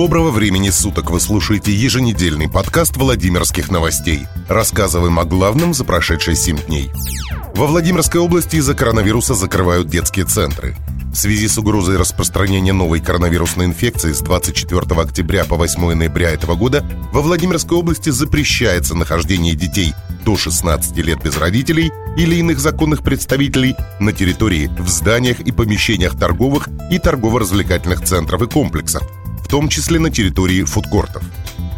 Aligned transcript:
Доброго 0.00 0.30
времени 0.30 0.70
суток! 0.70 1.10
Вы 1.10 1.18
слушаете 1.18 1.74
еженедельный 1.74 2.48
подкаст 2.48 2.96
Владимирских 2.96 3.68
новостей. 3.68 4.28
Рассказываем 4.48 5.18
о 5.18 5.24
главном 5.24 5.74
за 5.74 5.84
прошедшие 5.84 6.36
7 6.36 6.56
дней. 6.66 6.92
Во 7.56 7.66
Владимирской 7.66 8.20
области 8.20 8.54
из-за 8.54 8.76
коронавируса 8.76 9.34
закрывают 9.34 9.88
детские 9.88 10.24
центры. 10.24 10.76
В 11.12 11.16
связи 11.16 11.48
с 11.48 11.58
угрозой 11.58 11.96
распространения 11.96 12.72
новой 12.72 13.00
коронавирусной 13.00 13.66
инфекции 13.66 14.12
с 14.12 14.20
24 14.20 14.82
октября 15.00 15.44
по 15.44 15.56
8 15.56 15.94
ноября 15.94 16.30
этого 16.30 16.54
года 16.54 16.84
во 17.12 17.20
Владимирской 17.20 17.76
области 17.76 18.10
запрещается 18.10 18.94
нахождение 18.94 19.56
детей 19.56 19.94
до 20.24 20.36
16 20.36 20.96
лет 20.98 21.20
без 21.24 21.36
родителей 21.38 21.90
или 22.16 22.36
иных 22.36 22.60
законных 22.60 23.02
представителей 23.02 23.74
на 23.98 24.12
территории, 24.12 24.70
в 24.78 24.88
зданиях 24.88 25.40
и 25.40 25.50
помещениях 25.50 26.16
торговых 26.16 26.68
и 26.88 27.00
торгово-развлекательных 27.00 28.04
центров 28.04 28.42
и 28.42 28.46
комплексов, 28.46 29.02
в 29.48 29.50
том 29.50 29.70
числе 29.70 29.98
на 29.98 30.10
территории 30.10 30.62
фудкортов. 30.62 31.22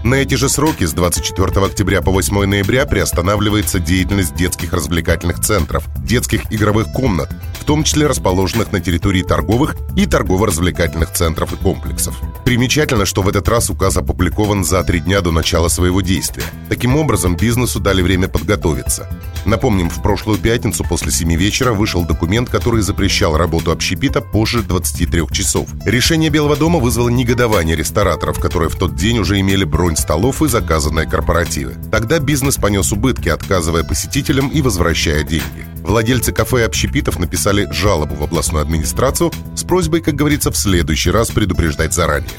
На 0.03 0.17
эти 0.17 0.35
же 0.35 0.49
сроки 0.49 0.85
с 0.85 0.93
24 0.93 1.65
октября 1.65 2.03
по 2.03 2.11
8 2.11 2.45
ноября 2.45 2.85
приостанавливается 2.85 3.79
деятельность 3.79 4.35
детских 4.35 4.73
развлекательных 4.73 5.39
центров, 5.39 5.85
детских 5.99 6.53
игровых 6.53 6.91
комнат, 6.91 7.31
в 7.61 7.65
том 7.65 7.85
числе 7.85 8.09
расположенных 8.09 8.73
на 8.73 8.81
территории 8.81 9.23
торговых 9.23 9.77
и 9.95 10.07
торгово-развлекательных 10.07 11.13
центров 11.13 11.53
и 11.53 11.57
комплексов. 11.57 12.21
Примечательно, 12.45 13.07
что 13.07 13.23
в 13.23 13.29
этот 13.29 13.47
раз 13.49 13.71
указ 13.71 13.97
опубликован 13.97 14.65
за 14.65 14.83
три 14.83 14.99
дня 14.99 15.21
до 15.21 15.31
начала 15.31 15.69
своего 15.69 16.01
действия. 16.01 16.47
Таким 16.69 16.97
образом, 16.97 17.37
бизнесу 17.37 17.79
дали 17.79 18.03
время 18.03 18.27
подготовиться. 18.27 19.09
Напомним, 19.45 19.89
в 19.89 20.03
прошлую 20.03 20.39
пятницу 20.39 20.85
после 20.85 21.11
7 21.11 21.35
вечера 21.35 21.73
вышел 21.73 22.05
документ, 22.05 22.51
который 22.51 22.83
запрещал 22.83 23.37
работу 23.37 23.73
общепита 23.73 24.21
позже 24.21 24.63
23 24.63 25.23
часов. 25.33 25.69
Решение 25.85 26.31
Белого 26.31 26.57
дома 26.57 26.79
вызвало 26.79 27.09
негодование 27.09 27.77
рестораторов, 27.77 28.39
которые 28.39 28.69
в 28.69 28.77
тот 28.77 28.95
день 28.95 29.19
уже 29.19 29.41
имели 29.41 29.65
бронь 29.65 29.97
столов 29.97 30.43
и 30.43 30.49
заказанные 30.49 31.07
корпоративы. 31.07 31.75
Тогда 31.91 32.19
бизнес 32.19 32.57
понес 32.57 32.93
убытки, 32.93 33.29
отказывая 33.29 33.85
посетителям 33.85 34.49
и 34.49 34.61
возвращая 34.61 35.25
деньги. 35.25 35.67
Владельцы 35.83 36.33
кафе 36.33 36.61
и 36.61 36.65
общепитов 36.65 37.19
написали 37.19 37.69
жалобу 37.73 38.15
в 38.15 38.23
областную 38.23 38.63
администрацию 38.63 39.33
с 39.57 39.65
просьбой, 39.65 40.01
как 40.01 40.15
говорится, 40.15 40.51
в 40.51 40.57
следующий 40.57 41.11
раз 41.11 41.31
предупреждать 41.31 41.95
заранее. 41.95 42.31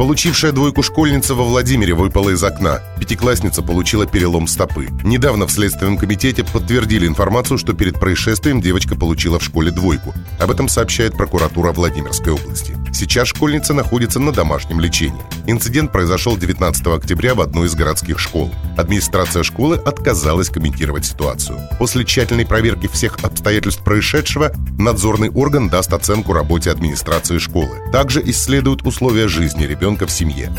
Получившая 0.00 0.52
двойку 0.52 0.82
школьница 0.82 1.34
во 1.34 1.44
Владимире 1.44 1.92
выпала 1.92 2.30
из 2.30 2.42
окна. 2.42 2.80
Пятиклассница 2.98 3.60
получила 3.60 4.06
перелом 4.06 4.46
стопы. 4.46 4.88
Недавно 5.04 5.46
в 5.46 5.50
Следственном 5.50 5.98
комитете 5.98 6.42
подтвердили 6.42 7.06
информацию, 7.06 7.58
что 7.58 7.74
перед 7.74 8.00
происшествием 8.00 8.62
девочка 8.62 8.94
получила 8.94 9.38
в 9.38 9.44
школе 9.44 9.70
двойку. 9.70 10.14
Об 10.38 10.52
этом 10.52 10.68
сообщает 10.68 11.12
прокуратура 11.18 11.72
Владимирской 11.72 12.32
области. 12.32 12.74
Сейчас 13.00 13.28
школьница 13.28 13.72
находится 13.72 14.20
на 14.20 14.30
домашнем 14.30 14.78
лечении. 14.78 15.22
Инцидент 15.46 15.90
произошел 15.90 16.36
19 16.36 16.86
октября 16.88 17.34
в 17.34 17.40
одной 17.40 17.66
из 17.66 17.74
городских 17.74 18.18
школ. 18.18 18.50
Администрация 18.76 19.42
школы 19.42 19.76
отказалась 19.76 20.50
комментировать 20.50 21.06
ситуацию. 21.06 21.58
После 21.78 22.04
тщательной 22.04 22.44
проверки 22.44 22.88
всех 22.88 23.16
обстоятельств 23.22 23.82
происшедшего, 23.82 24.52
надзорный 24.78 25.30
орган 25.30 25.70
даст 25.70 25.94
оценку 25.94 26.34
работе 26.34 26.70
администрации 26.70 27.38
школы. 27.38 27.70
Также 27.90 28.20
исследуют 28.22 28.86
условия 28.86 29.28
жизни 29.28 29.64
ребенка 29.64 30.06
в 30.06 30.10
семье. 30.10 30.52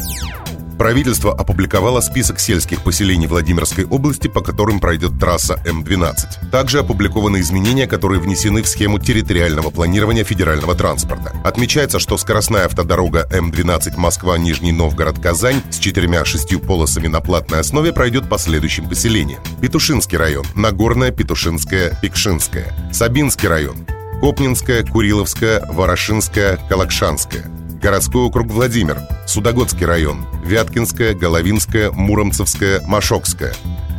Правительство 0.82 1.32
опубликовало 1.32 2.02
список 2.02 2.40
сельских 2.40 2.82
поселений 2.82 3.28
Владимирской 3.28 3.86
области, 3.86 4.28
по 4.28 4.42
которым 4.42 4.80
пройдет 4.80 5.20
трасса 5.20 5.62
М-12. 5.64 6.50
Также 6.52 6.80
опубликованы 6.80 7.40
изменения, 7.42 7.86
которые 7.86 8.20
внесены 8.20 8.64
в 8.64 8.68
схему 8.68 8.98
территориального 8.98 9.70
планирования 9.70 10.24
федерального 10.24 10.74
транспорта. 10.74 11.34
Отмечается, 11.44 12.00
что 12.00 12.18
скоростная 12.18 12.66
автодорога 12.66 13.28
М-12 13.32 13.96
Москва-Нижний 13.96 14.72
Новгород-Казань 14.72 15.62
с 15.70 15.78
четырьмя-шестью 15.78 16.60
полосами 16.60 17.06
на 17.06 17.22
платной 17.22 17.60
основе 17.60 17.94
пройдет 17.94 18.28
по 18.28 18.40
следующим 18.40 18.90
поселениям. 18.90 19.40
Петушинский 19.62 20.18
район, 20.18 20.48
Нагорная, 20.56 21.12
Петушинская, 21.12 21.96
Пикшинская. 22.02 22.74
Сабинский 22.92 23.48
район, 23.48 23.86
Копнинская, 24.20 24.84
Куриловская, 24.84 25.64
Ворошинская, 25.70 26.58
Калакшанская– 26.68 27.46
городской 27.82 28.22
округ 28.22 28.48
Владимир, 28.48 29.00
Судогодский 29.26 29.86
район, 29.86 30.26
Вяткинская, 30.46 31.14
Головинская, 31.14 31.92
Муромцевская, 31.92 32.82
Машокская, 32.82 33.54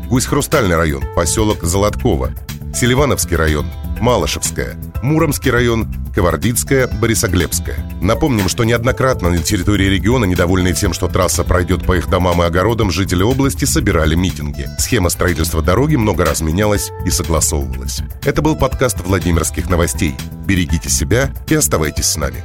Гусь-Хрустальный 0.08 0.76
район, 0.76 1.02
поселок 1.14 1.62
Золотково, 1.62 2.30
Селивановский 2.74 3.36
район, 3.36 3.66
Малышевская, 4.00 4.76
Муромский 5.02 5.50
район, 5.50 5.92
Кавардицкая, 6.14 6.88
Борисоглебская. 6.88 7.76
Напомним, 8.00 8.48
что 8.48 8.64
неоднократно 8.64 9.30
на 9.30 9.38
территории 9.38 9.86
региона, 9.86 10.24
недовольные 10.24 10.74
тем, 10.74 10.92
что 10.92 11.08
трасса 11.08 11.44
пройдет 11.44 11.84
по 11.84 11.96
их 11.96 12.08
домам 12.08 12.42
и 12.42 12.46
огородам, 12.46 12.90
жители 12.90 13.22
области 13.22 13.64
собирали 13.64 14.14
митинги. 14.14 14.66
Схема 14.78 15.08
строительства 15.08 15.62
дороги 15.62 15.96
много 15.96 16.24
раз 16.24 16.40
менялась 16.40 16.90
и 17.06 17.10
согласовывалась. 17.10 18.00
Это 18.24 18.42
был 18.42 18.56
подкаст 18.56 19.00
Владимирских 19.00 19.68
новостей. 19.68 20.14
Берегите 20.46 20.90
себя 20.90 21.32
и 21.48 21.54
оставайтесь 21.54 22.06
с 22.06 22.16
нами. 22.16 22.42